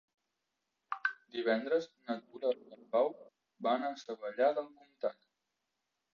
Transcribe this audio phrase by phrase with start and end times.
[1.35, 3.13] Divendres na Tura i en Pau
[3.69, 5.31] van a Savallà del Comtat.